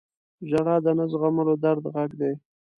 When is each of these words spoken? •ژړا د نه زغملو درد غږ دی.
•ژړا 0.49 0.75
د 0.85 0.87
نه 0.97 1.05
زغملو 1.11 1.53
درد 1.63 1.83
غږ 1.93 2.11
دی. 2.21 2.33